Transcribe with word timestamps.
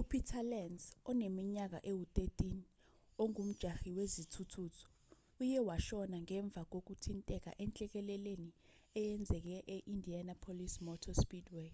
upeter 0.00 0.42
lenz 0.50 0.82
oneminyaka 1.10 1.78
ewu-13 1.90 2.40
ongumjahi 3.22 3.90
wezithuthuthu 3.98 4.86
uye 5.42 5.58
washona 5.68 6.16
ngemva 6.24 6.60
kokuthinteka 6.72 7.50
enhlekeleleni 7.62 8.50
eyenzeke 9.00 9.56
e-indianapolis 9.74 10.72
motor 10.86 11.14
speedway 11.22 11.70